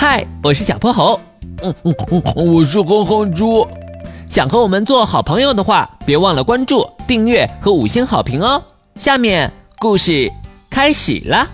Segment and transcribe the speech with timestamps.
[0.00, 1.20] 嗨，我是小泼猴。
[1.62, 3.68] 嗯嗯嗯，我是哼哼猪。
[4.30, 8.62] 想和我们做好朋友的话，别忘了关注、订阅和五星好评哦。
[8.94, 10.32] 下面故事
[10.70, 11.46] 开始啦。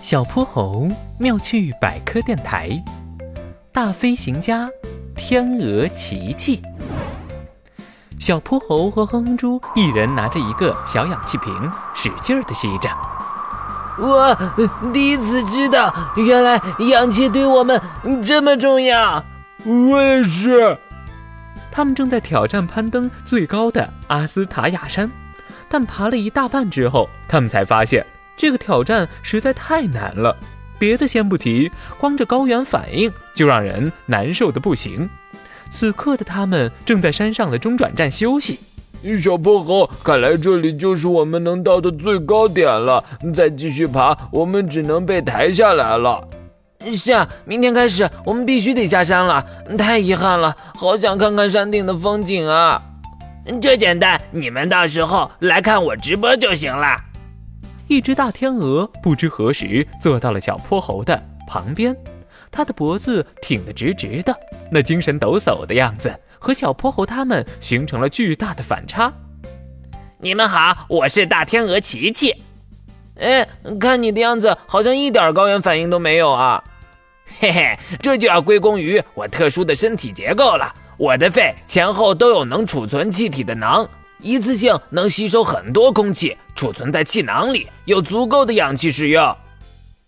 [0.00, 0.86] 小泼猴
[1.18, 2.70] 妙趣百科电台，
[3.72, 4.70] 大飞行家
[5.16, 6.62] 天鹅琪琪。
[8.20, 11.52] 小泼猴和哼哼猪一人拿着一个小氧气瓶，
[11.96, 12.88] 使劲儿的吸着。
[13.98, 14.36] 我
[14.92, 17.80] 第一次知道，原来氧气对我们
[18.22, 19.24] 这么重要。
[19.64, 20.76] 我也是。
[21.70, 25.10] 他们正在挑战攀登最高的阿斯塔雅山，
[25.68, 28.04] 但爬了一大半之后，他们才发现
[28.36, 30.36] 这个挑战实在太难了。
[30.78, 35.08] 别的先不提，光这高原反应就让人难受的不行。
[35.70, 38.58] 此刻的他们正在山上的中转站休息。
[39.18, 43.04] 小泼猴，看来这里就是我们能到的最高点了。
[43.34, 46.26] 再继续爬，我们只能被抬下来了。
[46.94, 49.44] 是啊，明天开始我们必须得下山了。
[49.78, 52.82] 太遗憾了，好想看看山顶的风景啊！
[53.60, 56.96] 这简单，你们到时候来看我直播就行了。
[57.88, 61.96] 一只大天鹅不知何时坐到了小泼猴的旁边，
[62.50, 64.34] 它的脖子挺得直直的，
[64.70, 66.12] 那精神抖擞的样子
[66.42, 69.12] 和小泼猴他们形成了巨大的反差。
[70.18, 72.34] 你们好，我是大天鹅琪琪。
[73.20, 73.46] 哎，
[73.78, 76.64] 看你的样子，好像一点高原反应都没有啊！
[77.38, 80.74] 嘿嘿，这就要归功于我特殊的身体结构了。
[80.96, 83.88] 我的肺前后都有能储存气体的囊，
[84.18, 89.36] 一次性能吸收很多空气，储存在气囊里，有足够的氧气使用。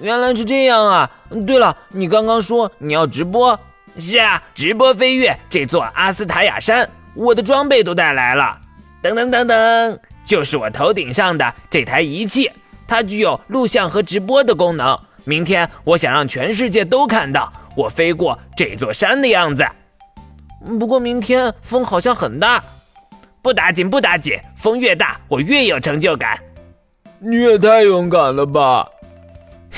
[0.00, 1.10] 原来是这样啊！
[1.46, 3.58] 对了，你刚刚说你要直播？
[3.98, 8.58] 是啊，直播飞跃这座阿斯塔雅山，我的装备都带来了。
[9.02, 12.50] 噔噔噔噔，就是我头顶上的这台仪器，
[12.86, 14.98] 它具有录像和直播的功能。
[15.24, 19.66] 明天我想让全世界都看到我飞过这座山的样子。
[20.78, 22.62] 不过明天风好像很大，
[23.42, 26.38] 不打紧不打紧，风越大我越有成就感。
[27.18, 28.86] 你也太勇敢了吧！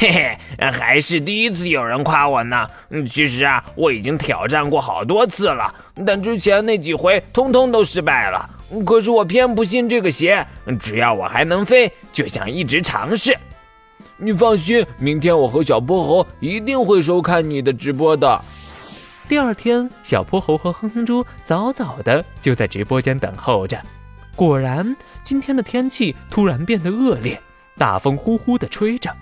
[0.01, 2.71] 嘿嘿，还是第一次有人夸我呢。
[3.11, 5.75] 其实啊，我已经挑战过好多次了，
[6.07, 8.49] 但之前那几回通通都失败了。
[8.87, 10.47] 可是我偏不信这个邪，
[10.79, 13.37] 只要我还能飞，就想一直尝试。
[14.19, 18.41] 你放心，明天我和小泼猴一定会收看你的直播的。
[19.29, 23.77] 第二天，小泼猴和哼哼猪早早的就在直播间等候着。
[24.37, 27.41] 果然，今天的天气突然变得恶劣，
[27.77, 29.13] 大风呼呼的吹着，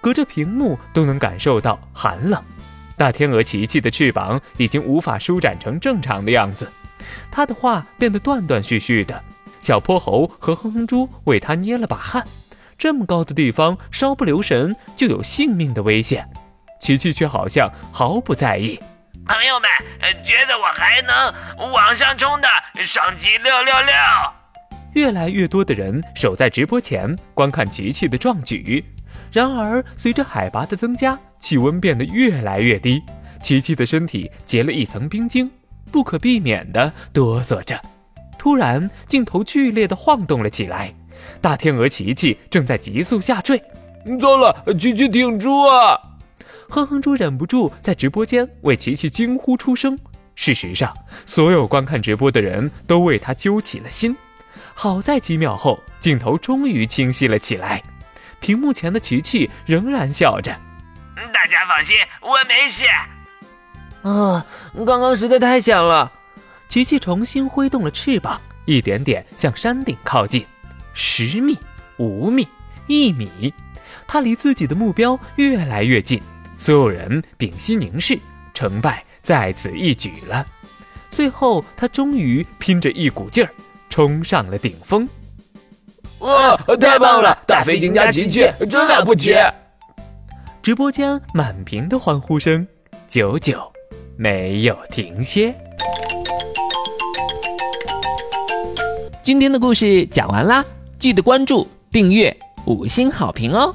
[0.00, 2.42] 隔着屏幕都能感受到寒冷。
[2.96, 6.70] 大天鹅琪琪的翅膀已经无法舒展成正常的样子，
[7.30, 9.22] 它的话变得断断续续的。
[9.60, 12.26] 小泼猴和哼哼猪为它捏了把汗。
[12.78, 16.28] 这么高的地方，稍不留神就有性命的危险。
[16.80, 18.78] 琪琪却好像毫不在意。
[19.26, 19.68] 朋友们，
[20.24, 22.48] 觉得我还能往上冲的，
[22.84, 23.92] 双击六六六！
[24.92, 28.84] 越来越多的人守在直播前观看琪琪的壮举。
[29.32, 33.02] 然而，随着海拔的增加，气温变得越来越低，
[33.42, 35.50] 琪琪的身体结了一层冰晶，
[35.90, 37.80] 不可避免地哆嗦着。
[38.38, 40.94] 突然，镜头剧烈地晃动了起来。
[41.40, 43.60] 大天鹅琪琪正在急速下坠，
[44.20, 45.98] 糟了，琪琪挺住啊！
[46.68, 49.98] 哼哼猪忍不住在直播间为琪琪惊呼出声。
[50.34, 50.94] 事实上，
[51.24, 54.16] 所有观看直播的人都为他揪起了心。
[54.74, 57.82] 好在几秒后，镜头终于清晰了起来，
[58.46, 60.52] 屏幕前的琪琪仍然笑着。
[61.34, 62.84] 大家放心，我没事。
[64.02, 64.46] 啊，
[64.86, 66.12] 刚刚实在太险了！
[66.68, 70.46] 琪琪重新挥动了翅膀，一点点向山顶靠近。
[70.94, 71.58] 十米，
[71.96, 72.46] 五米，
[72.86, 73.52] 一米，
[74.06, 76.22] 他离自己的目标越来越近。
[76.56, 78.16] 所有人屏息凝视，
[78.54, 80.46] 成败在此一举了。
[81.10, 83.50] 最后，他终于拼着一股劲儿
[83.90, 85.08] 冲上了顶峰。
[86.20, 87.36] 哇，太棒了！
[87.46, 89.34] 大飞行家琪琪真了不起！
[90.62, 92.66] 直播间满屏的欢呼声，
[93.06, 93.60] 久久
[94.16, 95.54] 没有停歇。
[99.22, 100.64] 今天的故事讲完啦。
[100.98, 102.34] 记得关注、订阅、
[102.64, 103.74] 五星好评哦！